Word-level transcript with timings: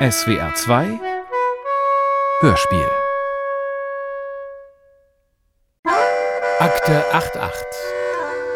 SWR 0.00 0.52
2 0.56 1.00
Hörspiel. 2.40 2.90
Akte 6.58 7.04
88 7.12 7.62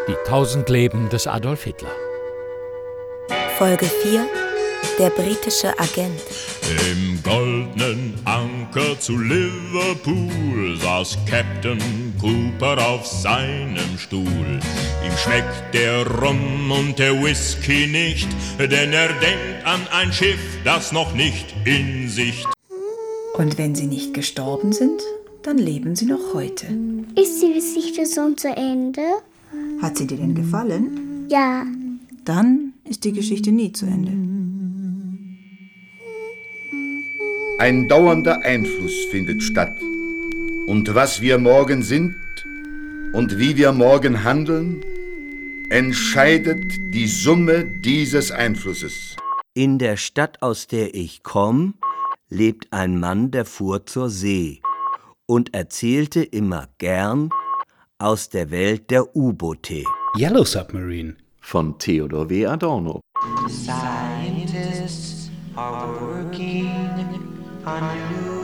Die 0.09 0.15
tausend 0.27 0.67
Leben 0.67 1.07
des 1.07 1.27
Adolf 1.27 1.63
Hitler. 1.63 1.91
Folge 3.57 3.85
4 3.85 4.27
Der 4.99 5.09
britische 5.11 5.69
Agent. 5.79 6.19
Im 6.91 7.23
goldenen 7.23 8.19
Anker 8.25 8.99
zu 8.99 9.17
Liverpool 9.17 10.75
saß 10.75 11.19
Captain 11.25 12.13
Cooper 12.19 12.85
auf 12.85 13.07
seinem 13.07 13.97
Stuhl. 13.97 14.59
Ihm 15.05 15.15
schmeckt 15.17 15.73
der 15.73 16.05
Rum 16.05 16.71
und 16.71 16.99
der 16.99 17.23
Whisky 17.23 17.87
nicht, 17.87 18.27
denn 18.59 18.91
er 18.91 19.07
denkt 19.07 19.65
an 19.65 19.81
ein 19.91 20.11
Schiff, 20.11 20.39
das 20.65 20.91
noch 20.91 21.13
nicht 21.13 21.55
in 21.65 22.09
Sicht. 22.09 22.45
Und 23.37 23.57
wenn 23.57 23.75
sie 23.75 23.87
nicht 23.87 24.13
gestorben 24.13 24.73
sind, 24.73 25.01
dann 25.43 25.57
leben 25.57 25.95
sie 25.95 26.05
noch 26.05 26.33
heute. 26.33 26.65
Ist 27.15 27.41
die 27.41 27.53
Geschichte 27.53 28.05
schon 28.13 28.37
zu 28.37 28.49
Ende? 28.49 29.01
Hat 29.81 29.97
sie 29.97 30.05
dir 30.05 30.17
denn 30.17 30.35
gefallen? 30.35 31.27
Ja. 31.29 31.65
Dann 32.25 32.73
ist 32.83 33.05
die 33.05 33.13
Geschichte 33.13 33.51
nie 33.51 33.71
zu 33.71 33.85
Ende. 33.85 34.11
Ein 37.59 37.87
dauernder 37.87 38.41
Einfluss 38.41 39.05
findet 39.11 39.41
statt. 39.43 39.79
Und 40.67 40.93
was 40.93 41.21
wir 41.21 41.37
morgen 41.37 41.83
sind 41.83 42.15
und 43.13 43.37
wie 43.39 43.57
wir 43.57 43.71
morgen 43.71 44.23
handeln, 44.23 44.83
entscheidet 45.69 46.77
die 46.93 47.07
Summe 47.07 47.65
dieses 47.65 48.31
Einflusses. 48.31 49.15
In 49.53 49.77
der 49.77 49.97
Stadt, 49.97 50.41
aus 50.41 50.67
der 50.67 50.95
ich 50.95 51.23
komme, 51.23 51.73
lebt 52.29 52.71
ein 52.71 52.99
Mann, 52.99 53.31
der 53.31 53.45
fuhr 53.45 53.85
zur 53.85 54.09
See 54.09 54.61
und 55.25 55.53
erzählte 55.53 56.23
immer 56.23 56.67
gern 56.77 57.29
aus 57.97 58.29
der 58.29 58.51
Welt 58.51 58.89
der 58.89 59.15
U-Boote. 59.15 59.83
Yellow 60.17 60.43
Submarine 60.43 61.15
von 61.41 61.77
Theodor 61.77 62.29
W. 62.29 62.45
Adorno. 62.45 63.01
Scientists 63.47 65.29
are 65.55 65.87
working 65.99 66.69
on 67.65 67.81
new 68.11 68.38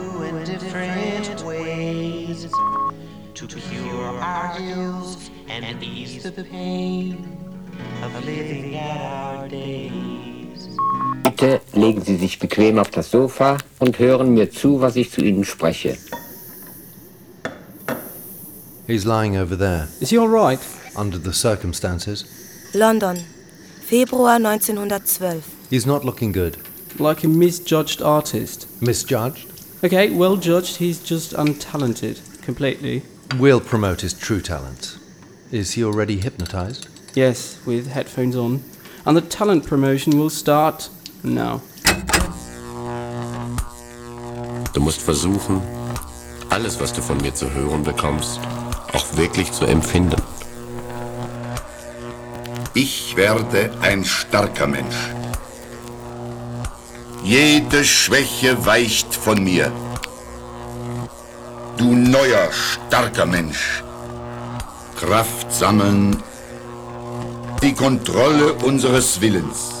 our 4.56 4.62
ills 4.62 5.30
and 5.48 5.82
ease 5.82 6.22
the 6.22 6.44
pain 6.44 7.38
of 8.02 8.24
living 8.24 8.76
out 8.78 9.42
our 9.42 9.48
days. 9.48 10.68
Bitte 11.22 11.60
legen 11.74 12.02
Sie 12.02 12.16
sich 12.16 12.38
bequem 12.38 12.78
auf 12.78 12.90
das 12.90 13.10
Sofa 13.10 13.58
und 13.78 13.98
hören 13.98 14.34
mir 14.34 14.50
zu, 14.50 14.80
was 14.80 14.96
ich 14.96 15.10
zu 15.10 15.22
Ihnen 15.22 15.44
spreche. 15.44 15.96
He's 18.86 19.04
lying 19.04 19.36
over 19.36 19.56
there. 19.58 19.88
Is 20.00 20.10
he 20.10 20.18
all 20.18 20.28
right? 20.28 20.60
Under 20.96 21.18
the 21.18 21.32
circumstances. 21.32 22.24
London, 22.72 23.16
Februar 23.84 24.38
1912. 24.38 25.42
He's 25.70 25.86
not 25.86 26.04
looking 26.04 26.32
good. 26.32 26.56
Like 26.98 27.24
a 27.24 27.28
misjudged 27.28 28.00
artist. 28.00 28.68
Misjudged? 28.80 29.48
Okay, 29.84 30.10
well 30.10 30.36
judged, 30.36 30.76
he's 30.76 31.00
just 31.02 31.34
untalented. 31.34 32.20
Completely. 32.42 33.02
We'll 33.38 33.60
promote 33.60 34.00
his 34.00 34.14
true 34.14 34.40
talents. 34.40 34.98
Is 35.52 35.72
he 35.72 35.84
already 35.84 36.18
hypnotized? 36.20 36.88
Yes, 37.14 37.58
with 37.66 37.88
headphones 37.88 38.34
on. 38.34 38.64
And 39.04 39.14
the 39.14 39.20
talent 39.20 39.66
promotion 39.66 40.18
will 40.18 40.30
start 40.30 40.88
now. 41.22 41.60
Du 44.72 44.80
musst 44.80 45.02
versuchen, 45.02 45.60
alles, 46.48 46.80
was 46.80 46.92
du 46.94 47.02
von 47.02 47.18
mir 47.18 47.34
zu 47.34 47.52
hören 47.52 47.82
bekommst, 47.82 48.40
auch 48.94 49.16
wirklich 49.16 49.52
zu 49.52 49.66
empfinden. 49.66 50.22
Ich 52.72 53.16
werde 53.16 53.70
ein 53.82 54.04
starker 54.04 54.66
Mensch. 54.66 54.96
Jede 57.22 57.84
Schwäche 57.84 58.64
weicht 58.64 59.14
von 59.14 59.44
mir. 59.44 59.70
Du 61.76 61.94
neuer, 61.94 62.50
starker 62.52 63.26
Mensch. 63.26 63.82
Kraft 64.98 65.52
sammeln, 65.52 66.22
die 67.62 67.74
Kontrolle 67.74 68.54
unseres 68.54 69.20
Willens. 69.20 69.74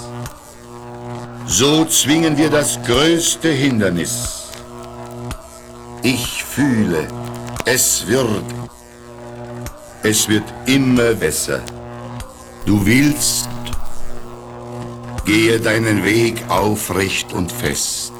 So 1.46 1.86
zwingen 1.86 2.36
wir 2.36 2.50
das 2.50 2.78
größte 2.82 3.48
Hindernis. 3.48 4.50
Ich 6.02 6.44
fühle, 6.44 7.08
es 7.64 8.06
wird, 8.06 8.44
es 10.02 10.28
wird 10.28 10.44
immer 10.66 11.14
besser. 11.14 11.60
Du 12.66 12.84
willst, 12.84 13.48
gehe 15.24 15.58
deinen 15.58 16.04
Weg 16.04 16.44
aufrecht 16.48 17.32
und 17.32 17.50
fest. 17.50 18.12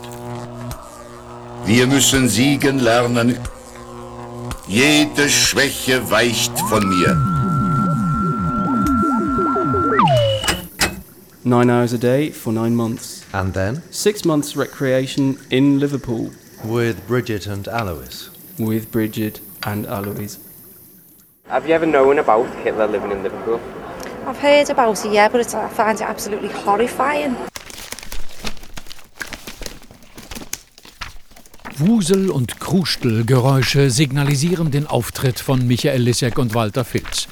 Wir 1.66 1.86
müssen 1.86 2.28
siegen 2.28 2.78
lernen. 2.78 3.36
Jede 4.69 5.28
Schwäche 5.28 6.10
weicht 6.10 6.59
von 6.69 6.88
mir. 6.88 7.15
Nine 11.44 11.71
hours 11.71 11.94
a 11.94 11.99
day 11.99 12.32
for 12.32 12.53
nine 12.53 12.75
months. 12.75 13.25
And 13.32 13.54
then? 13.54 13.81
Six 13.93 14.25
months 14.25 14.56
recreation 14.56 15.38
in 15.50 15.78
Liverpool. 15.78 16.32
With 16.65 17.06
Bridget 17.06 17.47
and 17.47 17.69
Alois. 17.69 18.31
With 18.59 18.91
Bridget 18.91 19.41
and 19.62 19.87
Alois. 19.87 20.38
Have 21.48 21.69
you 21.69 21.75
ever 21.75 21.87
known 21.87 22.19
about 22.19 22.53
Hitler 22.65 22.88
living 22.88 23.12
in 23.12 23.22
Liverpool? 23.22 23.60
I've 24.27 24.38
heard 24.38 24.69
about 24.71 25.04
it, 25.04 25.12
yeah, 25.12 25.28
but 25.28 25.41
it's, 25.41 25.54
I 25.54 25.69
find 25.69 26.00
it 26.00 26.04
absolutely 26.04 26.48
horrifying. 26.48 27.37
Wusel- 31.78 32.31
und 32.31 32.59
Krustelgeräusche 32.59 33.91
signalisieren 33.91 34.70
den 34.70 34.87
Auftritt 34.87 35.38
von 35.38 35.66
Michael 35.66 36.00
Lissek 36.00 36.38
und 36.38 36.54
Walter 36.54 36.84
Filz. 36.84 37.28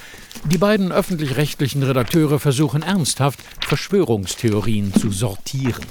Die 0.50 0.58
beiden 0.58 0.92
öffentlich-rechtlichen 0.92 1.82
Redakteure 1.82 2.38
versuchen 2.38 2.82
ernsthaft, 2.82 3.38
Verschwörungstheorien 3.66 4.92
zu 4.92 5.10
sortieren. 5.10 5.86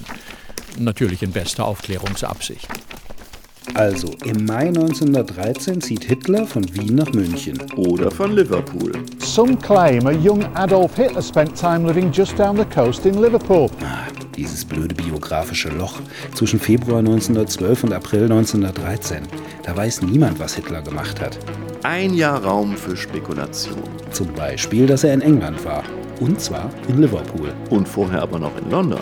Natürlich 0.77 1.23
in 1.23 1.31
bester 1.31 1.65
Aufklärungsabsicht. 1.65 2.67
Also, 3.73 4.11
im 4.23 4.45
Mai 4.45 4.67
1913 4.67 5.81
zieht 5.81 6.03
Hitler 6.03 6.45
von 6.45 6.63
Wien 6.75 6.93
nach 6.93 7.11
München. 7.11 7.59
Oder 7.75 8.11
von 8.11 8.35
Liverpool. 8.35 8.91
Some 9.17 9.57
claim 9.57 10.05
a 10.05 10.11
young 10.11 10.45
Adolf 10.55 10.95
Hitler 10.95 11.23
spent 11.23 11.57
time 11.57 11.87
living 11.87 12.11
just 12.11 12.37
down 12.37 12.55
the 12.55 12.65
coast 12.65 13.03
in 13.07 13.19
Liverpool. 13.19 13.67
Dieses 14.35 14.65
blöde 14.65 14.95
biografische 14.95 15.69
Loch 15.69 16.01
zwischen 16.33 16.59
Februar 16.59 16.99
1912 16.99 17.83
und 17.83 17.93
April 17.93 18.23
1913. 18.23 19.23
Da 19.63 19.75
weiß 19.75 20.01
niemand, 20.01 20.39
was 20.39 20.55
Hitler 20.55 20.81
gemacht 20.81 21.21
hat. 21.21 21.37
Ein 21.83 22.13
Jahr 22.13 22.43
Raum 22.43 22.75
für 22.75 22.97
Spekulation. 22.97 23.83
Zum 24.11 24.33
Beispiel, 24.33 24.87
dass 24.87 25.03
er 25.03 25.13
in 25.13 25.21
England 25.21 25.63
war. 25.65 25.83
Und 26.19 26.41
zwar 26.41 26.69
in 26.87 27.01
Liverpool. 27.01 27.53
Und 27.69 27.87
vorher 27.87 28.21
aber 28.21 28.39
noch 28.39 28.57
in 28.57 28.71
London. 28.71 29.01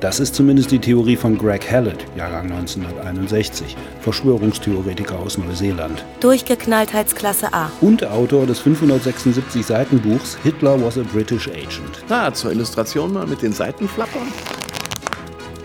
Das 0.00 0.18
ist 0.18 0.34
zumindest 0.34 0.70
die 0.70 0.78
Theorie 0.78 1.16
von 1.16 1.36
Greg 1.36 1.70
Hallett, 1.70 2.06
Jahrgang 2.16 2.50
1961, 2.50 3.76
Verschwörungstheoretiker 4.00 5.18
aus 5.18 5.36
Neuseeland. 5.36 6.02
Durchgeknalltheitsklasse 6.20 7.52
A. 7.52 7.70
Und 7.82 8.02
Autor 8.06 8.46
des 8.46 8.60
576 8.60 9.66
Seiten 9.66 10.00
Buchs 10.00 10.38
Hitler 10.42 10.82
was 10.82 10.96
a 10.96 11.02
British 11.02 11.48
Agent. 11.48 12.02
Na, 12.08 12.32
zur 12.32 12.52
Illustration 12.52 13.12
mal 13.12 13.26
mit 13.26 13.42
den 13.42 13.52
Seitenflappern. 13.52 14.28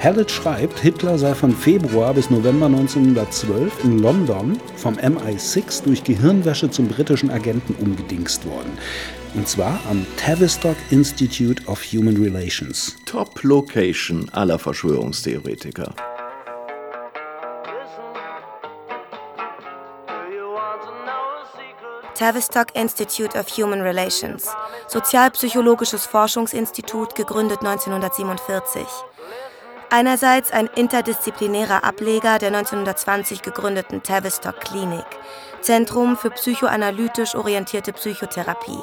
Hallett 0.06 0.30
schreibt, 0.30 0.78
Hitler 0.78 1.18
sei 1.18 1.34
von 1.34 1.52
Februar 1.52 2.14
bis 2.14 2.30
November 2.30 2.68
1912 2.68 3.84
in 3.86 3.98
London 3.98 4.62
vom 4.76 4.94
MI6 4.98 5.84
durch 5.84 6.04
Gehirnwäsche 6.04 6.70
zum 6.70 6.88
britischen 6.88 7.32
Agenten 7.32 7.74
umgedingst 7.84 8.46
worden. 8.46 8.78
Und 9.34 9.48
zwar 9.48 9.80
am 9.90 10.06
Tavistock 10.16 10.76
Institute 10.92 11.64
of 11.66 11.82
Human 11.92 12.18
Relations. 12.18 12.96
Top 13.08 13.42
Location 13.42 14.30
aller 14.32 14.60
Verschwörungstheoretiker. 14.60 15.92
Tavistock 22.14 22.76
Institute 22.76 23.36
of 23.36 23.48
Human 23.58 23.82
Relations, 23.82 24.48
sozialpsychologisches 24.88 26.06
Forschungsinstitut, 26.06 27.16
gegründet 27.16 27.62
1947. 27.62 28.86
Einerseits 29.90 30.52
ein 30.52 30.68
interdisziplinärer 30.76 31.84
Ableger 31.84 32.40
der 32.40 32.50
1920 32.50 33.42
gegründeten 33.42 34.02
Tavistock 34.02 34.60
Klinik, 34.60 35.06
Zentrum 35.62 36.18
für 36.18 36.32
psychoanalytisch 36.32 37.36
orientierte 37.36 37.94
Psychotherapie. 37.94 38.80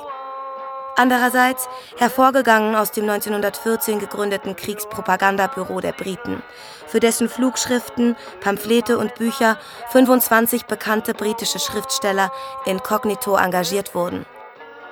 Andererseits 0.95 1.69
hervorgegangen 1.97 2.77
aus 2.77 2.93
dem 2.93 3.09
1914 3.09 3.99
gegründeten 3.99 4.57
Kriegspropagandabüro 4.57 5.81
der 5.81 5.93
Briten, 5.93 6.43
für 6.87 7.01
dessen 7.01 7.29
Flugschriften, 7.29 8.15
Pamphlete 8.41 8.99
und 8.99 9.15
Bücher 9.15 9.59
25 9.91 10.67
bekannte 10.67 11.15
britische 11.15 11.59
Schriftsteller 11.59 12.31
inkognito 12.67 13.37
engagiert 13.37 13.95
wurden. 13.95 14.27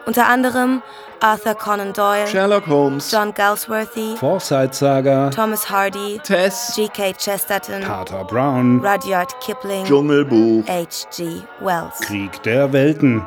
Unter 0.06 0.26
anderem 0.29 0.82
Arthur 1.20 1.55
Conan 1.55 1.93
Doyle, 1.93 2.26
Sherlock 2.26 2.67
Holmes, 2.67 3.11
John 3.11 3.35
Galsworthy, 3.35 4.17
Forsyth 4.17 4.75
Saga, 4.75 5.31
Thomas 5.31 5.69
Hardy, 5.69 6.19
Tess, 6.23 6.73
G.K. 6.75 7.12
Chesterton, 7.19 7.82
Carter 7.82 8.25
Brown, 8.25 8.81
Rudyard 8.81 9.38
Kipling, 9.41 9.85
Dschungelbuch, 9.85 10.67
H.G. 10.67 11.43
Wells. 11.61 12.00
Krieg 12.00 12.43
der 12.43 12.73
Welten. 12.73 13.23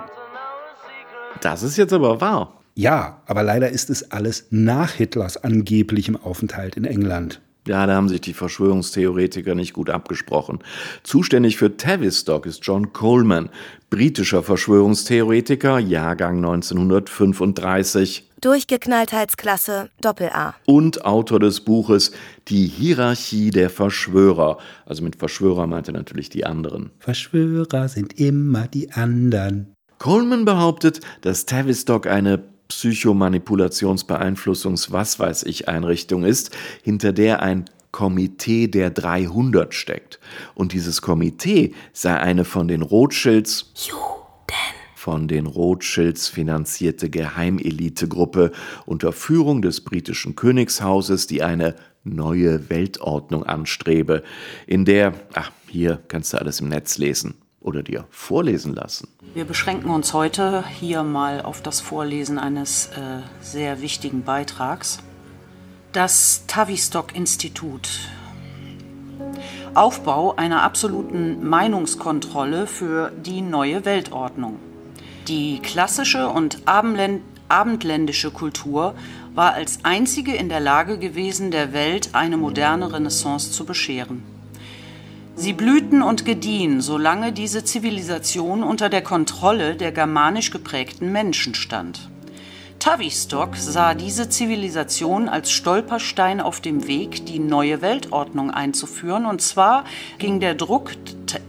Das 1.42 1.62
ist 1.62 1.78
jetzt 1.78 1.94
aber 1.94 2.20
wahr. 2.20 2.54
Ja, 2.76 3.22
aber 3.28 3.44
leider 3.44 3.70
ist 3.70 3.92
es 3.92 4.12
alles 4.12 4.48
nach 4.50 4.92
Hitlers 4.92 5.38
angeblichem 5.38 6.16
Aufenthalt 6.16 6.76
in 6.76 6.86
England. 6.86 7.40
Ja, 7.68 7.86
da 7.88 7.96
haben 7.96 8.10
sich 8.10 8.20
die 8.20 8.34
Verschwörungstheoretiker 8.34 9.56
nicht 9.56 9.74
gut 9.74 9.90
abgesprochen. 9.90 10.60
Zuständig 11.04 11.58
für 11.58 11.78
Tavistock 11.78 12.46
ist 12.46 12.60
John 12.66 12.92
Coleman, 12.92 13.50
britischer 13.90 14.44
Verschwörungstheoretiker, 14.44 15.80
Jahrgang 15.80 16.38
1935. 16.38 18.30
Durchgeknalltheitsklasse 18.42 19.90
Doppel-A. 20.02 20.56
Und 20.66 21.06
Autor 21.06 21.40
des 21.40 21.62
Buches 21.62 22.12
Die 22.50 22.68
Hierarchie 22.68 23.52
der 23.52 23.70
Verschwörer. 23.70 24.58
Also 24.86 25.02
mit 25.02 25.16
Verschwörer 25.16 25.66
meint 25.66 25.88
er 25.88 25.94
natürlich 25.94 26.30
die 26.30 26.46
anderen. 26.46 26.92
Verschwörer 27.00 27.88
sind 27.88 28.20
immer 28.20 28.68
die 28.68 28.92
anderen. 28.92 29.74
Coleman 30.00 30.44
behauptet, 30.44 31.00
dass 31.22 31.46
Tavistock 31.46 32.08
eine 32.08 32.44
Psychomanipulationsbeeinflussungs-was 32.76 35.20
weiß 35.20 35.44
ich 35.44 35.68
Einrichtung 35.68 36.24
ist, 36.24 36.56
hinter 36.82 37.14
der 37.14 37.42
ein 37.42 37.66
Komitee 37.92 38.68
der 38.68 38.90
300 38.90 39.74
steckt. 39.74 40.20
Und 40.56 40.74
dieses 40.74 41.02
Komitee 41.02 41.74
sei 41.94 42.18
eine 42.18 42.46
von 42.46 42.68
den 42.68 42.82
Rothschilds 42.82 43.72
von 44.96 45.28
den 45.28 45.48
Rothschilds 45.48 46.30
finanzierte 46.30 47.10
Geheimelitegruppe 47.10 48.54
unter 48.86 49.12
Führung 49.12 49.62
des 49.62 49.82
britischen 49.82 50.38
Königshauses, 50.38 51.28
die 51.28 51.44
eine 51.44 51.76
neue 52.06 52.70
Weltordnung 52.70 53.44
anstrebe, 53.44 54.24
in 54.66 54.86
der, 54.86 55.14
ach, 55.34 55.52
hier 55.68 56.02
kannst 56.08 56.32
du 56.32 56.38
alles 56.38 56.62
im 56.62 56.70
Netz 56.70 56.98
lesen 56.98 57.43
oder 57.64 57.82
dir 57.82 58.06
vorlesen 58.10 58.76
lassen. 58.76 59.08
Wir 59.34 59.46
beschränken 59.46 59.90
uns 59.90 60.14
heute 60.14 60.64
hier 60.68 61.04
mal 61.04 61.42
auf 61.42 61.62
das 61.62 61.80
Vorlesen 61.80 62.38
eines 62.38 62.88
äh, 62.88 63.22
sehr 63.42 63.82
wichtigen 63.82 64.24
Beitrags. 64.24 65.00
Das 65.92 66.44
Tavistock-Institut. 66.48 67.90
Aufbau 69.74 70.36
einer 70.36 70.62
absoluten 70.62 71.48
Meinungskontrolle 71.48 72.68
für 72.68 73.12
die 73.12 73.42
neue 73.42 73.86
Weltordnung. 73.86 74.60
Die 75.28 75.60
klassische 75.60 76.30
und 76.30 76.60
abendländische 76.68 78.32
Kultur 78.32 78.94
war 79.34 79.54
als 79.54 79.80
einzige 79.84 80.36
in 80.36 80.50
der 80.50 80.60
Lage 80.60 81.00
gewesen, 81.00 81.50
der 81.50 81.74
Welt 81.74 82.10
eine 82.14 82.38
moderne 82.38 82.92
Renaissance 82.92 83.52
zu 83.52 83.66
bescheren. 83.66 84.33
Sie 85.36 85.54
blühten 85.54 86.04
und 86.04 86.26
gediehen, 86.26 86.80
solange 86.80 87.34
diese 87.34 87.64
Zivilisation 87.64 88.62
unter 88.62 88.90
der 88.90 89.02
Kontrolle 89.02 89.76
der 89.76 89.92
germanisch 89.92 90.52
geprägten 90.52 91.12
Menschen 91.12 91.56
stand. 91.56 92.10
Tavistock 92.78 93.56
sah 93.56 93.94
diese 93.94 94.30
Zivilisation 94.30 95.30
als 95.30 95.52
Stolperstein 95.52 96.40
auf 96.40 96.60
dem 96.60 96.86
Weg, 96.86 97.26
die 97.26 97.40
neue 97.40 97.82
Weltordnung 97.82 98.52
einzuführen, 98.52 99.26
und 99.26 99.42
zwar 99.42 99.86
ging 100.20 100.40
der 100.40 100.54
Druck 100.54 100.92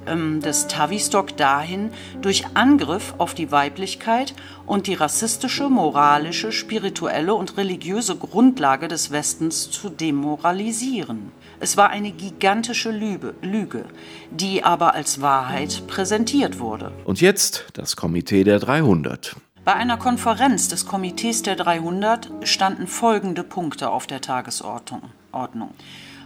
ähm, 0.07 0.41
des 0.41 0.69
Tavistock 0.69 1.37
dahin, 1.37 1.91
durch 2.23 2.45
Angriff 2.55 3.15
auf 3.19 3.35
die 3.35 3.51
Weiblichkeit 3.51 4.33
und 4.65 4.87
die 4.87 4.95
rassistische, 4.95 5.69
moralische, 5.69 6.53
spirituelle 6.53 7.35
und 7.35 7.57
religiöse 7.57 8.17
Grundlage 8.17 8.89
des 8.89 9.11
Westens 9.11 9.71
zu 9.71 9.91
demoralisieren. 9.91 11.33
Es 11.61 11.77
war 11.77 11.91
eine 11.91 12.13
gigantische 12.13 12.91
Lüge, 12.91 13.35
Lüge, 13.43 13.87
die 14.31 14.65
aber 14.65 14.95
als 14.95 15.21
Wahrheit 15.21 15.87
präsentiert 15.87 16.59
wurde. 16.59 16.93
Und 17.05 17.21
jetzt 17.21 17.67
das 17.75 17.97
Komitee 17.97 18.45
der 18.45 18.59
300. 18.59 19.37
Bei 19.65 19.75
einer 19.75 19.97
Konferenz 19.97 20.69
des 20.69 20.85
Komitees 20.85 21.43
der 21.43 21.57
300 21.57 22.31
standen 22.43 22.87
folgende 22.87 23.43
Punkte 23.43 23.91
auf 23.91 24.07
der 24.07 24.21
Tagesordnung. 24.21 25.03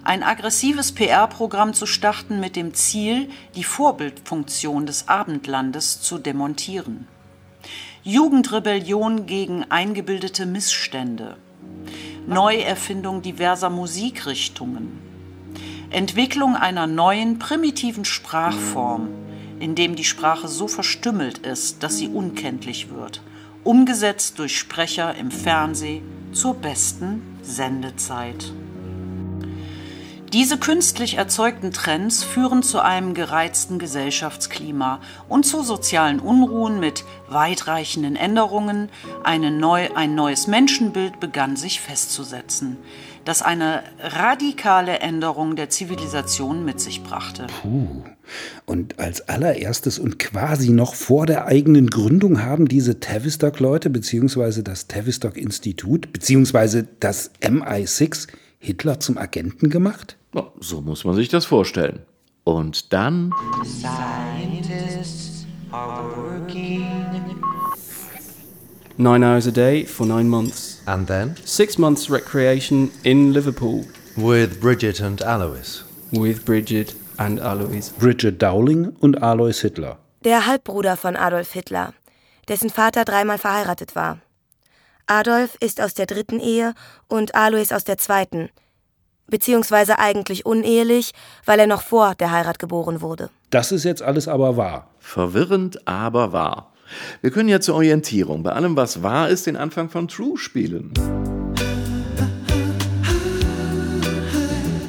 Ein 0.02 0.22
aggressives 0.22 0.92
PR-Programm 0.92 1.72
zu 1.72 1.86
starten 1.86 2.40
mit 2.40 2.56
dem 2.56 2.74
Ziel, 2.74 3.28
die 3.54 3.62
Vorbildfunktion 3.62 4.86
des 4.86 5.06
Abendlandes 5.06 6.00
zu 6.00 6.18
demontieren. 6.18 7.06
Jugendrebellion 8.02 9.26
gegen 9.26 9.70
eingebildete 9.70 10.46
Missstände. 10.46 11.36
Neuerfindung 12.26 13.22
diverser 13.22 13.70
Musikrichtungen. 13.70 15.07
Entwicklung 15.90 16.56
einer 16.56 16.86
neuen 16.86 17.38
primitiven 17.38 18.04
Sprachform, 18.04 19.08
in 19.60 19.74
dem 19.74 19.96
die 19.96 20.04
Sprache 20.04 20.48
so 20.48 20.68
verstümmelt 20.68 21.38
ist, 21.38 21.82
dass 21.82 21.96
sie 21.96 22.08
unkenntlich 22.08 22.90
wird 22.90 23.22
umgesetzt 23.68 24.38
durch 24.38 24.58
Sprecher 24.58 25.14
im 25.16 25.30
Fernsehen 25.30 26.02
zur 26.32 26.54
besten 26.54 27.38
Sendezeit. 27.42 28.52
Diese 30.32 30.58
künstlich 30.58 31.18
erzeugten 31.18 31.70
Trends 31.72 32.24
führen 32.24 32.62
zu 32.62 32.80
einem 32.80 33.12
gereizten 33.12 33.78
Gesellschaftsklima 33.78 35.00
und 35.28 35.44
zu 35.44 35.62
sozialen 35.62 36.20
Unruhen 36.20 36.80
mit 36.80 37.04
weitreichenden 37.28 38.16
Änderungen. 38.16 38.88
Neu, 39.26 39.88
ein 39.94 40.14
neues 40.14 40.46
Menschenbild 40.46 41.20
begann 41.20 41.56
sich 41.56 41.80
festzusetzen 41.80 42.78
das 43.28 43.42
eine 43.42 43.82
radikale 44.00 45.00
Änderung 45.00 45.54
der 45.54 45.68
Zivilisation 45.68 46.64
mit 46.64 46.80
sich 46.80 47.02
brachte. 47.02 47.46
Puh. 47.60 48.02
Und 48.64 48.98
als 48.98 49.28
allererstes 49.28 49.98
und 49.98 50.18
quasi 50.18 50.70
noch 50.70 50.94
vor 50.94 51.26
der 51.26 51.44
eigenen 51.44 51.88
Gründung 51.88 52.42
haben 52.42 52.68
diese 52.68 53.00
Tavistock-Leute 53.00 53.90
beziehungsweise 53.90 54.62
das 54.62 54.86
Tavistock-Institut 54.86 56.10
beziehungsweise 56.10 56.88
das 57.00 57.30
MI6 57.42 58.28
Hitler 58.60 58.98
zum 58.98 59.18
Agenten 59.18 59.68
gemacht? 59.68 60.16
So 60.60 60.80
muss 60.80 61.04
man 61.04 61.14
sich 61.14 61.28
das 61.28 61.44
vorstellen. 61.44 62.00
Und 62.44 62.94
dann... 62.94 63.30
Scientists 63.62 65.44
are 65.70 66.02
working 66.16 66.86
Nine 68.96 69.22
hours 69.22 69.46
a 69.46 69.52
day 69.52 69.84
for 69.84 70.06
nine 70.06 70.28
months. 70.28 70.77
And 70.88 71.06
then? 71.06 71.36
Six 71.44 71.76
months 71.76 72.08
recreation 72.08 72.90
in 73.02 73.34
Liverpool. 73.34 73.84
With 74.16 74.58
Bridget 74.58 75.02
and 75.02 75.20
Alois. 75.20 75.84
With 76.12 76.46
Bridget 76.46 76.94
and 77.18 77.38
Alois. 77.40 77.90
Bridget 77.98 78.38
Dowling 78.38 78.96
und 79.00 79.22
Alois 79.22 79.60
Hitler. 79.60 79.98
Der 80.24 80.46
Halbbruder 80.46 80.96
von 80.96 81.14
Adolf 81.14 81.52
Hitler, 81.52 81.92
dessen 82.48 82.70
Vater 82.70 83.04
dreimal 83.04 83.36
verheiratet 83.36 83.94
war. 83.94 84.20
Adolf 85.06 85.58
ist 85.60 85.78
aus 85.82 85.92
der 85.92 86.06
dritten 86.06 86.40
Ehe 86.40 86.72
und 87.06 87.34
Alois 87.34 87.70
aus 87.70 87.84
der 87.84 87.98
zweiten, 87.98 88.48
beziehungsweise 89.26 89.98
eigentlich 89.98 90.46
unehelich, 90.46 91.12
weil 91.44 91.60
er 91.60 91.66
noch 91.66 91.82
vor 91.82 92.14
der 92.14 92.32
Heirat 92.32 92.58
geboren 92.58 93.02
wurde. 93.02 93.28
Das 93.50 93.72
ist 93.72 93.84
jetzt 93.84 94.02
alles 94.02 94.26
aber 94.26 94.56
wahr. 94.56 94.88
Verwirrend, 95.00 95.86
aber 95.86 96.32
wahr. 96.32 96.67
Wir 97.20 97.30
können 97.30 97.48
ja 97.48 97.60
zur 97.60 97.76
Orientierung 97.76 98.42
bei 98.42 98.52
allem, 98.52 98.76
was 98.76 99.02
wahr 99.02 99.28
ist, 99.28 99.46
den 99.46 99.56
Anfang 99.56 99.88
von 99.88 100.08
True 100.08 100.36
spielen. 100.36 100.92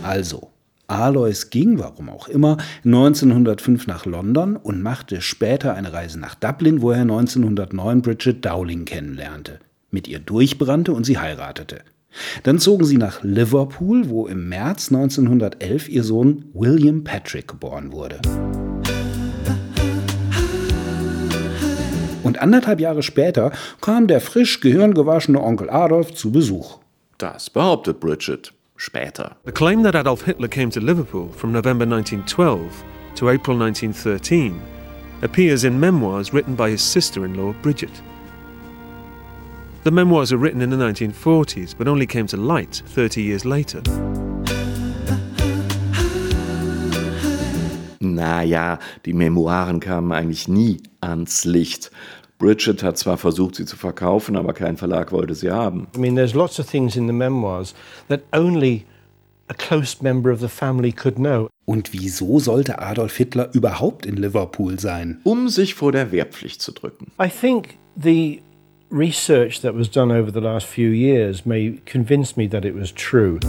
Also, 0.03 0.50
Alois 0.88 1.50
ging, 1.51 1.77
warum 1.77 2.10
auch 2.10 2.27
immer, 2.27 2.58
1905 2.84 3.86
nach 3.86 4.06
London 4.06 4.56
und 4.56 4.82
machte 4.82 5.22
später 5.22 5.75
eine 5.75 5.94
Reise 5.94 6.20
nach 6.20 6.34
Dublin, 6.34 6.82
wo 6.82 6.91
er 6.91 7.01
1909 7.01 8.01
Bridget 8.01 8.44
Dowling 8.44 8.86
kennenlernte, 8.86 9.60
mit 9.91 10.08
ihr 10.08 10.20
durchbrannte 10.20 10.94
und 10.94 11.06
sie 11.06 11.20
heiratete. 11.20 11.82
Dann 12.41 12.58
zogen 12.58 12.86
sie 12.86 12.98
nach 12.98 13.22
Liverpool, 13.22 14.10
wo 14.10 14.25
im 14.25 14.50
März 14.50 14.91
1911 14.91 15.89
ihr 15.89 16.03
Sohn 16.03 16.46
William 16.53 17.03
Patrick 17.03 17.48
geboren 17.48 17.91
wurde. 17.91 18.20
Und 22.29 22.39
anderthalb 22.43 22.79
Jahre 22.79 23.01
später 23.01 23.51
kam 23.81 24.05
der 24.05 24.21
frisch 24.21 24.59
gehirngewaschene 24.59 25.41
Onkel 25.41 25.67
Adolf 25.67 26.13
zu 26.13 26.31
Besuch. 26.31 26.77
Das 27.17 27.50
behauptet 27.50 28.00
Bridget 28.00 28.53
später. 28.75 29.36
The 29.45 29.51
claim 29.51 29.81
that 29.81 29.95
Adolf 29.95 30.25
Hitler 30.25 30.48
came 30.48 30.69
to 30.69 30.79
Liverpool 30.79 31.29
from 31.36 31.51
November 31.51 31.86
1912 31.88 32.71
to 33.15 33.29
April 33.31 33.57
1913 33.57 34.62
appears 35.24 35.63
in 35.63 35.79
memoirs 35.79 36.31
written 36.31 36.53
by 36.53 36.69
his 36.69 36.83
sister-in-law 36.83 37.55
Bridget. 37.63 38.03
The 39.83 39.91
memoirs 39.91 40.31
were 40.31 40.38
written 40.38 40.62
in 40.62 40.69
the 40.69 40.77
1940s, 40.77 41.74
but 41.75 41.88
only 41.88 42.05
came 42.05 42.27
to 42.27 42.38
light 42.38 42.83
30 42.86 43.24
years 43.24 43.43
later. 43.43 43.81
Naja, 48.15 48.79
die 49.05 49.13
Memoiren 49.13 49.79
kamen 49.79 50.11
eigentlich 50.11 50.47
nie 50.47 50.77
ans 51.01 51.45
Licht. 51.45 51.91
Bridget 52.37 52.83
hat 52.83 52.97
zwar 52.97 53.17
versucht, 53.17 53.55
sie 53.55 53.65
zu 53.65 53.75
verkaufen, 53.75 54.37
aber 54.37 54.53
kein 54.53 54.77
Verlag 54.77 55.11
wollte 55.11 55.35
sie 55.35 55.51
haben. 55.51 55.87
I 55.95 55.99
mean, 55.99 56.15
there's 56.15 56.33
lots 56.33 56.59
of 56.59 56.67
things 56.67 56.95
in 56.95 57.07
the 57.07 57.13
memoirs 57.13 57.75
that 58.07 58.21
only 58.31 58.85
a 59.49 59.53
close 59.53 60.01
member 60.01 60.31
of 60.31 60.39
the 60.39 60.47
family 60.47 60.91
could 60.93 61.15
know. 61.15 61.49
Und 61.65 61.91
wieso 61.91 62.39
sollte 62.39 62.79
Adolf 62.79 63.17
Hitler 63.17 63.49
überhaupt 63.53 64.05
in 64.05 64.15
Liverpool 64.15 64.79
sein? 64.79 65.19
Um 65.23 65.49
sich 65.49 65.75
vor 65.75 65.91
der 65.91 66.11
Wehrpflicht 66.11 66.61
zu 66.61 66.71
drücken. 66.71 67.11
I 67.21 67.27
think 67.29 67.77
the 68.01 68.41
research 68.89 69.61
that 69.61 69.75
was 69.75 69.89
done 69.89 70.11
over 70.11 70.31
the 70.31 70.39
last 70.39 70.65
few 70.65 70.89
years 70.89 71.45
may 71.45 71.79
convince 71.85 72.37
me 72.37 72.49
that 72.49 72.63
it 72.63 72.75
was 72.75 72.93
true. 72.93 73.39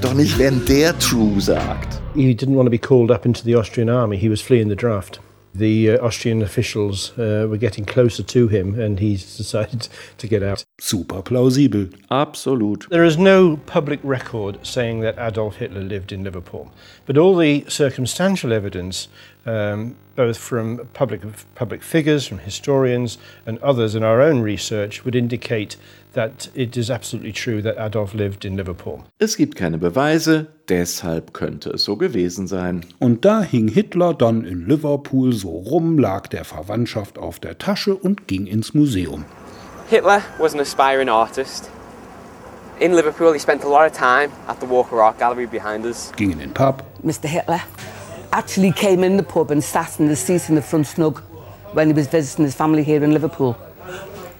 Doch 0.00 0.14
nicht, 0.14 0.38
wenn 0.38 0.64
der 0.64 0.96
True 0.98 1.40
sagt. 1.40 1.97
He 2.14 2.34
didn't 2.34 2.54
want 2.54 2.66
to 2.66 2.70
be 2.70 2.78
called 2.78 3.10
up 3.10 3.26
into 3.26 3.44
the 3.44 3.54
Austrian 3.54 3.88
army. 3.88 4.16
He 4.16 4.28
was 4.28 4.40
fleeing 4.40 4.68
the 4.68 4.74
draft. 4.74 5.20
The 5.54 5.92
uh, 5.92 6.06
Austrian 6.06 6.42
officials 6.42 7.16
uh, 7.18 7.46
were 7.48 7.56
getting 7.56 7.84
closer 7.84 8.22
to 8.22 8.48
him 8.48 8.78
and 8.78 9.00
he 9.00 9.12
decided 9.36 9.88
to 10.18 10.26
get 10.26 10.42
out. 10.42 10.64
Super 10.78 11.22
plausibel. 11.22 11.94
Absolut. 12.10 12.88
There 12.90 13.04
is 13.04 13.18
no 13.18 13.56
public 13.56 14.00
record 14.02 14.64
saying 14.66 15.00
that 15.00 15.18
Adolf 15.18 15.56
Hitler 15.56 15.82
lived 15.82 16.12
in 16.12 16.24
Liverpool, 16.24 16.72
but 17.06 17.18
all 17.18 17.36
the 17.36 17.64
circumstantial 17.68 18.52
evidence, 18.52 19.08
um, 19.48 19.96
both 20.14 20.36
from 20.36 20.86
public, 20.92 21.22
public 21.54 21.82
figures, 21.82 22.26
from 22.26 22.38
historians, 22.38 23.18
and 23.46 23.58
others 23.60 23.94
in 23.94 24.02
our 24.04 24.20
own 24.20 24.42
research, 24.42 25.04
would 25.04 25.14
indicate 25.14 25.76
that 26.12 26.50
it 26.54 26.76
is 26.76 26.90
absolutely 26.90 27.32
true 27.32 27.62
that 27.62 27.76
Adolf 27.78 28.12
lived 28.14 28.44
in 28.44 28.56
Liverpool. 28.56 29.04
Es 29.18 29.36
gibt 29.36 29.56
keine 29.56 29.78
Beweise, 29.78 30.48
deshalb 30.68 31.32
könnte 31.32 31.70
es 31.70 31.84
so 31.84 31.96
gewesen 31.96 32.46
sein. 32.46 32.84
Und 32.98 33.24
da 33.24 33.42
hing 33.42 33.68
Hitler 33.68 34.12
dann 34.14 34.44
in 34.44 34.66
Liverpool 34.66 35.32
so 35.32 35.50
rum, 35.50 35.98
lag 35.98 36.26
der 36.28 36.44
Verwandtschaft 36.44 37.18
auf 37.18 37.38
der 37.38 37.58
Tasche 37.58 37.94
und 37.94 38.26
ging 38.26 38.46
ins 38.46 38.74
Museum. 38.74 39.24
Hitler 39.88 40.22
was 40.38 40.52
an 40.52 40.60
aspiring 40.60 41.08
artist. 41.08 41.70
In 42.80 42.92
Liverpool, 42.92 43.32
he 43.32 43.40
spent 43.40 43.64
a 43.64 43.68
lot 43.68 43.90
of 43.90 43.92
time 43.92 44.30
at 44.46 44.60
the 44.60 44.66
Walker 44.66 45.00
Art 45.00 45.18
Gallery 45.18 45.46
behind 45.46 45.84
us. 45.84 46.12
Ging 46.16 46.32
in 46.32 46.38
den 46.38 46.52
Pub. 46.52 46.84
Mr. 47.02 47.26
Hitler 47.26 47.60
actually 48.32 48.72
came 48.72 49.04
in 49.04 49.16
the 49.16 49.22
pub 49.22 49.50
and 49.50 49.62
sat 49.62 49.98
in 50.00 50.08
the 50.08 50.16
seat 50.16 50.48
in 50.48 50.54
the 50.54 50.62
front 50.62 50.86
snug 50.86 51.20
when 51.72 51.88
he 51.88 51.92
was 51.92 52.06
visiting 52.06 52.44
his 52.44 52.54
family 52.54 52.82
here 52.82 53.02
in 53.02 53.12
Liverpool. 53.12 53.56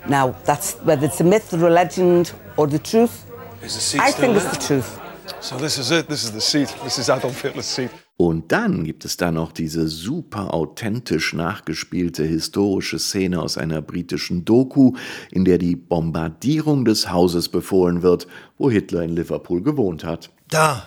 Now, 0.08 0.34
that's 0.44 0.74
whether 0.84 1.06
it's 1.06 1.20
a 1.20 1.24
myth 1.24 1.52
or 1.52 1.66
a 1.66 1.70
legend 1.70 2.32
or 2.56 2.66
the 2.66 2.78
truth. 2.78 3.24
Is 3.62 3.74
the 3.74 3.80
seat 3.80 4.00
I 4.00 4.12
think 4.12 4.36
it's 4.36 4.44
there? 4.44 4.54
the 4.54 4.66
truth. 4.66 5.00
So 5.40 5.56
this 5.56 5.78
is 5.78 5.90
it. 5.90 6.08
This 6.08 6.24
is 6.24 6.32
the 6.32 6.40
seat. 6.40 6.74
This 6.82 6.98
is 6.98 7.08
Adolf 7.08 7.42
Hitler's 7.42 7.66
seat. 7.66 7.90
Und 8.16 8.50
dann 8.50 8.82
gibt 8.82 9.04
es 9.04 9.16
da 9.16 9.30
noch 9.30 9.52
diese 9.52 9.86
super 9.86 10.52
authentisch 10.52 11.34
nachgespielte 11.34 12.24
historische 12.24 12.98
Szene 12.98 13.40
aus 13.40 13.56
einer 13.56 13.80
britischen 13.80 14.44
Doku, 14.44 14.94
in 15.30 15.44
der 15.44 15.58
die 15.58 15.76
Bombardierung 15.76 16.84
des 16.84 17.12
Hauses 17.12 17.48
befohlen 17.48 18.02
wird, 18.02 18.26
wo 18.58 18.70
Hitler 18.72 19.04
in 19.04 19.14
Liverpool 19.14 19.62
gewohnt 19.62 20.02
hat. 20.02 20.30
Da, 20.48 20.82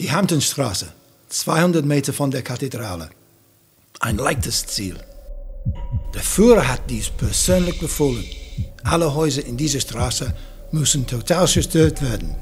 die 0.00 0.10
Hamptonstraße, 0.10 0.94
200 1.30 1.84
Meter 1.84 2.12
von 2.12 2.32
der 2.32 2.42
Kathedrale. 2.42 3.08
Ein 4.00 4.16
leichtes 4.16 4.66
Ziel. 4.66 4.96
Der 6.12 6.22
Führer 6.22 6.66
hat 6.66 6.90
dies 6.90 7.08
persönlich 7.08 7.78
befohlen. 7.78 8.24
Alle 8.82 9.14
Häuser 9.14 9.46
in 9.46 9.56
dieser 9.56 9.80
Straße 9.80 10.34
müssen 10.72 11.06
total 11.06 11.46
zerstört 11.46 12.02
werden. 12.02 12.34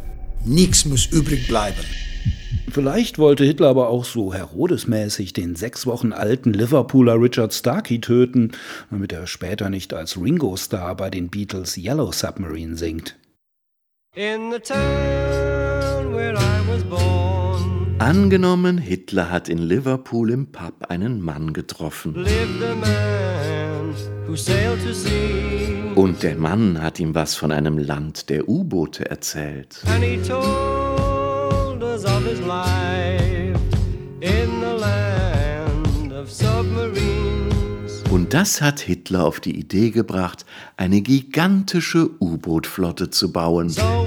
Nichts 0.44 0.86
muss 0.86 1.04
übrig 1.04 1.46
bleiben. 1.48 1.84
Vielleicht 2.70 3.18
wollte 3.18 3.44
Hitler 3.44 3.68
aber 3.68 3.88
auch 3.88 4.06
so 4.06 4.32
Herodesmäßig 4.32 5.34
den 5.34 5.54
sechs 5.54 5.84
Wochen 5.86 6.12
alten 6.12 6.54
Liverpooler 6.54 7.20
Richard 7.20 7.52
Starkey 7.52 8.00
töten, 8.00 8.52
damit 8.90 9.12
er 9.12 9.26
später 9.26 9.68
nicht 9.68 9.92
als 9.92 10.16
Ringo-Star 10.16 10.94
bei 10.94 11.10
den 11.10 11.28
Beatles 11.28 11.76
Yellow 11.76 12.12
Submarine 12.12 12.76
singt. 12.76 13.16
In 14.14 14.50
the 14.50 14.58
town 14.58 16.14
where 16.14 16.34
I 16.34 16.66
was 16.66 16.82
born 16.84 17.37
Angenommen, 17.98 18.78
Hitler 18.78 19.28
hat 19.28 19.48
in 19.48 19.58
Liverpool 19.58 20.30
im 20.30 20.52
Pub 20.52 20.86
einen 20.88 21.20
Mann 21.20 21.52
getroffen. 21.52 22.14
Und 25.96 26.22
der 26.22 26.36
Mann 26.36 26.80
hat 26.80 27.00
ihm 27.00 27.14
was 27.16 27.34
von 27.34 27.50
einem 27.50 27.76
Land 27.76 28.30
der 28.30 28.48
U-Boote 28.48 29.10
erzählt. 29.10 29.82
Und 38.10 38.34
das 38.34 38.62
hat 38.62 38.80
Hitler 38.80 39.24
auf 39.24 39.40
die 39.40 39.58
Idee 39.58 39.90
gebracht, 39.90 40.46
eine 40.76 41.00
gigantische 41.00 42.10
U-Boot-Flotte 42.20 43.10
zu 43.10 43.32
bauen. 43.32 43.70
So 43.70 44.06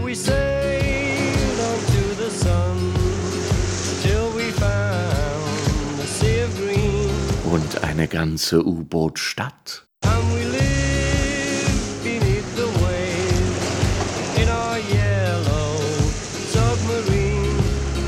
Und 7.81 7.87
eine 7.87 8.07
ganze 8.07 8.65
U-Boot-Stadt. 8.65 9.85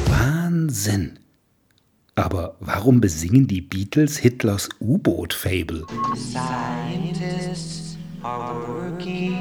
Wahnsinn. 0.08 1.20
Aber 2.16 2.56
warum 2.60 3.02
besingen 3.02 3.48
die 3.48 3.62
Beatles 3.62 4.18
Hitlers 4.18 4.70
U-Boot-Fable? 4.80 5.86
Scientists 6.16 7.98
are 8.22 8.56
working. 8.68 9.38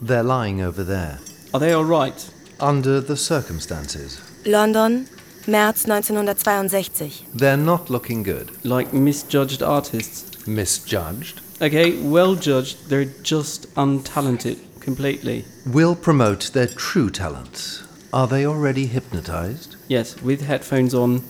They're 0.00 0.22
lying 0.22 0.62
over 0.62 0.84
there. 0.84 1.18
Are 1.52 1.60
they 1.60 1.72
all 1.72 1.84
right? 1.84 2.14
Under 2.60 3.00
the 3.00 3.16
circumstances. 3.16 4.20
London, 4.44 5.08
März 5.46 5.86
1962. 5.86 7.26
They're 7.34 7.56
not 7.56 7.90
looking 7.90 8.22
good. 8.22 8.64
Like 8.64 8.92
misjudged 8.92 9.62
artists. 9.62 10.46
Misjudged? 10.46 11.40
Okay, 11.60 12.00
well 12.02 12.34
judged, 12.34 12.88
they're 12.88 13.04
just 13.22 13.72
untalented 13.74 14.58
completely. 14.80 15.44
We'll 15.66 15.96
promote 15.96 16.52
their 16.52 16.66
true 16.66 17.10
talents. 17.10 17.82
Are 18.12 18.26
they 18.26 18.46
already 18.46 18.86
hypnotized? 18.86 19.76
Yes, 19.88 20.20
with 20.22 20.42
headphones 20.42 20.94
on, 20.94 21.22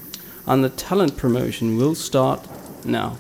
and 0.46 0.62
the 0.62 0.68
talent 0.70 1.16
promotion 1.16 1.76
will 1.76 1.94
start 1.94 2.46
now. 2.84 3.16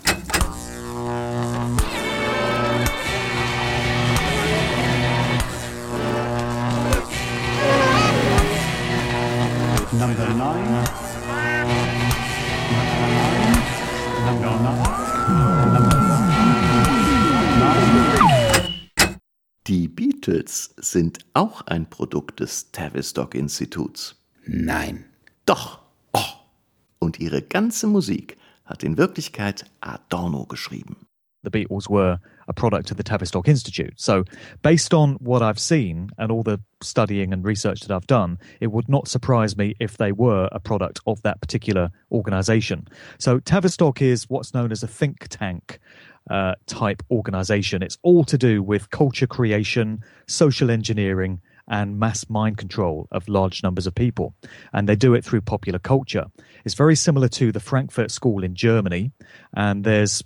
Beatles 20.44 20.74
sind 20.76 21.20
auch 21.32 21.62
ein 21.62 21.88
Produkt 21.88 22.40
des 22.40 22.70
Tavistock-Instituts. 22.70 24.16
Nein. 24.44 25.06
Doch. 25.46 25.80
Oh. 26.12 26.20
Und 26.98 27.18
ihre 27.18 27.40
ganze 27.40 27.86
Musik 27.86 28.36
hat 28.66 28.82
in 28.82 28.98
Wirklichkeit 28.98 29.64
Adorno 29.80 30.44
geschrieben. 30.44 31.06
the 31.44 31.50
Beatles 31.50 31.88
were 31.88 32.18
a 32.48 32.52
product 32.52 32.90
of 32.90 32.96
the 32.96 33.02
Tavistock 33.02 33.48
Institute. 33.48 33.94
So, 33.96 34.24
based 34.62 34.92
on 34.92 35.14
what 35.14 35.42
I've 35.42 35.58
seen 35.58 36.10
and 36.18 36.32
all 36.32 36.42
the 36.42 36.60
studying 36.82 37.32
and 37.32 37.44
research 37.44 37.80
that 37.82 37.94
I've 37.94 38.06
done, 38.06 38.38
it 38.60 38.72
would 38.72 38.88
not 38.88 39.08
surprise 39.08 39.56
me 39.56 39.74
if 39.78 39.96
they 39.96 40.10
were 40.10 40.48
a 40.52 40.60
product 40.60 41.00
of 41.06 41.22
that 41.22 41.40
particular 41.40 41.90
organization. 42.10 42.88
So, 43.18 43.38
Tavistock 43.38 44.02
is 44.02 44.24
what's 44.28 44.52
known 44.52 44.72
as 44.72 44.82
a 44.82 44.88
think 44.88 45.28
tank. 45.28 45.78
Uh, 46.30 46.54
type 46.66 47.02
organization. 47.10 47.82
It's 47.82 47.98
all 48.02 48.24
to 48.24 48.38
do 48.38 48.62
with 48.62 48.88
culture 48.88 49.26
creation, 49.26 50.02
social 50.26 50.70
engineering, 50.70 51.42
and 51.68 51.98
mass 51.98 52.28
mind 52.30 52.56
control 52.56 53.08
of 53.10 53.28
large 53.28 53.62
numbers 53.62 53.86
of 53.86 53.94
people. 53.94 54.34
And 54.72 54.88
they 54.88 54.96
do 54.96 55.14
it 55.14 55.24
through 55.24 55.42
popular 55.42 55.78
culture. 55.78 56.26
It's 56.64 56.74
very 56.74 56.96
similar 56.96 57.28
to 57.28 57.52
the 57.52 57.60
Frankfurt 57.60 58.10
School 58.10 58.42
in 58.42 58.54
Germany. 58.54 59.12
And 59.54 59.84
there's 59.84 60.22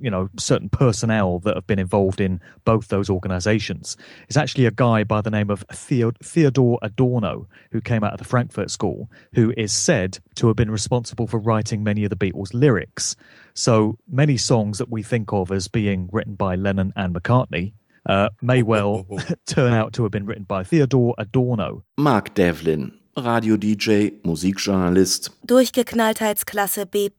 you 0.00 0.10
know, 0.10 0.28
certain 0.38 0.68
personnel 0.68 1.38
that 1.40 1.54
have 1.54 1.66
been 1.66 1.78
involved 1.78 2.20
in 2.20 2.40
both 2.64 2.88
those 2.88 3.10
organizations. 3.10 3.96
It's 4.28 4.36
actually 4.36 4.66
a 4.66 4.70
guy 4.70 5.04
by 5.04 5.20
the 5.20 5.30
name 5.30 5.50
of 5.50 5.64
Theo- 5.72 6.12
Theodore 6.22 6.78
Adorno, 6.82 7.48
who 7.72 7.80
came 7.80 8.04
out 8.04 8.12
of 8.12 8.18
the 8.18 8.24
Frankfurt 8.24 8.70
School, 8.70 9.10
who 9.34 9.52
is 9.56 9.72
said 9.72 10.18
to 10.36 10.46
have 10.48 10.56
been 10.56 10.70
responsible 10.70 11.26
for 11.26 11.38
writing 11.38 11.82
many 11.82 12.04
of 12.04 12.10
the 12.10 12.16
Beatles' 12.16 12.54
lyrics. 12.54 13.16
So 13.54 13.98
many 14.08 14.36
songs 14.36 14.78
that 14.78 14.90
we 14.90 15.02
think 15.02 15.32
of 15.32 15.50
as 15.50 15.68
being 15.68 16.08
written 16.12 16.34
by 16.34 16.54
Lennon 16.54 16.92
and 16.96 17.14
McCartney 17.14 17.72
uh, 18.06 18.30
may 18.40 18.62
well 18.62 19.06
turn 19.46 19.72
out 19.72 19.92
to 19.94 20.02
have 20.02 20.12
been 20.12 20.26
written 20.26 20.44
by 20.44 20.64
Theodore 20.64 21.14
Adorno. 21.18 21.84
Mark 21.96 22.34
Devlin, 22.34 22.98
Radio-DJ, 23.24 24.12
Musikjournalist 24.22 25.32
Durchgeknalltheitsklasse 25.44 26.86
B+. 26.86 27.10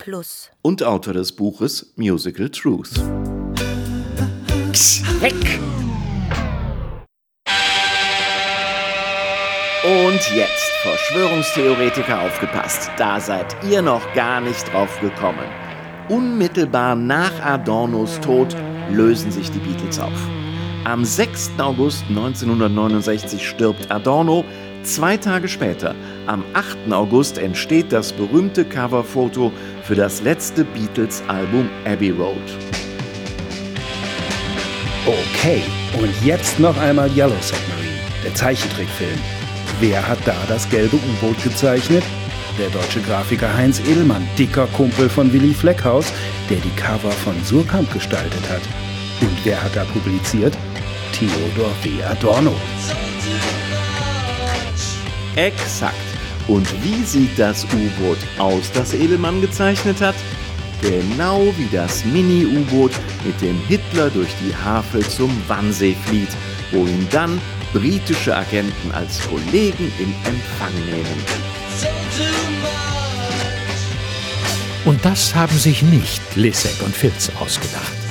und 0.61 0.83
Autor 0.83 1.13
des 1.13 1.31
Buches 1.31 1.93
Musical 1.95 2.49
Truth. 2.49 2.95
Weg! 5.21 5.59
Und 9.83 10.19
jetzt, 10.35 10.71
Verschwörungstheoretiker 10.83 12.21
aufgepasst, 12.21 12.91
da 12.97 13.19
seid 13.19 13.55
ihr 13.69 13.81
noch 13.81 14.13
gar 14.13 14.41
nicht 14.41 14.71
drauf 14.71 14.99
gekommen. 14.99 15.45
Unmittelbar 16.09 16.95
nach 16.95 17.31
Adornos 17.43 18.19
Tod 18.19 18.55
lösen 18.91 19.31
sich 19.31 19.49
die 19.51 19.59
Beatles 19.59 19.99
auf. 19.99 20.27
Am 20.85 21.03
6. 21.05 21.51
August 21.59 22.03
1969 22.09 23.47
stirbt 23.47 23.91
Adorno. 23.91 24.45
Zwei 24.83 25.17
Tage 25.17 25.47
später, 25.47 25.93
am 26.25 26.43
8. 26.53 26.91
August, 26.91 27.37
entsteht 27.37 27.91
das 27.91 28.13
berühmte 28.13 28.63
Coverfoto 28.63 29.51
für 29.83 29.95
das 29.95 30.21
letzte 30.21 30.63
Beatles-Album 30.63 31.69
Abbey 31.85 32.11
Road. 32.11 32.37
Okay, 35.05 35.61
und 35.99 36.13
jetzt 36.23 36.59
noch 36.59 36.77
einmal 36.77 37.09
Yellow 37.09 37.35
Submarine, 37.41 37.99
der 38.23 38.33
Zeichentrickfilm. 38.35 39.19
Wer 39.79 40.07
hat 40.07 40.19
da 40.25 40.35
das 40.47 40.69
gelbe 40.69 40.95
U-Boot 40.95 41.41
gezeichnet? 41.43 42.03
Der 42.57 42.69
deutsche 42.69 43.01
Grafiker 43.01 43.53
Heinz 43.53 43.79
Edelmann, 43.81 44.27
dicker 44.37 44.67
Kumpel 44.67 45.09
von 45.09 45.31
Willy 45.31 45.53
Fleckhaus, 45.53 46.11
der 46.49 46.57
die 46.57 46.75
Cover 46.75 47.11
von 47.11 47.35
Surkamp 47.43 47.91
gestaltet 47.93 48.49
hat. 48.49 48.61
Und 49.21 49.45
wer 49.45 49.61
hat 49.61 49.75
da 49.75 49.83
publiziert? 49.85 50.57
Theodor 51.13 51.71
W. 51.83 52.03
Adorno. 52.03 52.53
Exakt. 55.35 55.95
Und 56.47 56.67
wie 56.83 57.03
sieht 57.03 57.37
das 57.37 57.63
U-Boot 57.65 58.17
aus, 58.39 58.71
das 58.73 58.93
Edelmann 58.93 59.41
gezeichnet 59.41 60.01
hat? 60.01 60.15
Genau 60.81 61.53
wie 61.57 61.67
das 61.71 62.05
Mini-U-Boot, 62.05 62.91
mit 63.25 63.39
dem 63.41 63.59
Hitler 63.67 64.09
durch 64.09 64.29
die 64.41 64.55
Havel 64.55 65.07
zum 65.07 65.29
Wannsee 65.47 65.95
flieht, 66.05 66.29
wo 66.71 66.85
ihn 66.85 67.07
dann 67.11 67.39
britische 67.73 68.35
Agenten 68.35 68.91
als 68.93 69.21
Kollegen 69.27 69.91
in 69.99 70.13
Empfang 70.25 70.73
nehmen. 70.85 71.49
Und 74.85 75.03
das 75.05 75.35
haben 75.35 75.57
sich 75.57 75.83
nicht 75.83 76.21
Lissek 76.35 76.81
und 76.83 76.95
Filz 76.95 77.29
ausgedacht. 77.39 78.08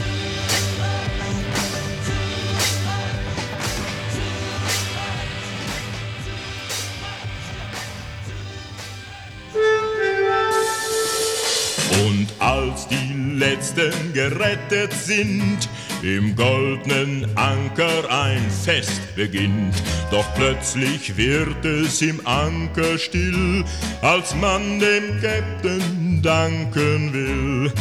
Letzten 13.38 14.12
gerettet 14.12 14.92
sind, 14.92 15.68
im 16.02 16.34
goldenen 16.34 17.24
Anker 17.36 18.10
ein 18.10 18.44
Fest 18.50 19.00
beginnt. 19.14 19.74
Doch 20.10 20.26
plötzlich 20.34 21.16
wird 21.16 21.64
es 21.64 22.02
im 22.02 22.20
Anker 22.26 22.98
still, 22.98 23.64
als 24.02 24.34
man 24.34 24.80
dem 24.80 25.20
Captain 25.20 26.20
danken 26.20 27.12
will. 27.12 27.72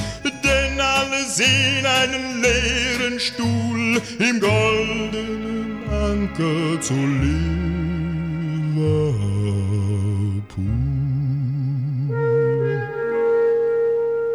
Denn 0.44 0.80
alle 0.80 1.26
sehen 1.28 1.86
einen 1.86 2.44
leeren 2.44 3.20
Stuhl 3.20 4.00
im 4.20 4.40
goldenen 4.40 5.90
Anker 5.90 6.80
zu 6.82 6.94
Liverpool. 8.76 9.77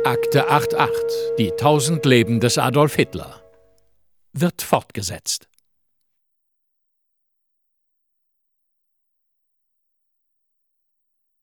Akte 0.05 0.49
88, 0.49 1.37
die 1.39 1.53
tausend 1.53 2.05
Leben 2.05 2.41
des 2.41 2.59
Adolf 2.59 2.97
Hitler, 2.97 3.41
wird 4.33 4.61
fortgesetzt. 4.61 5.49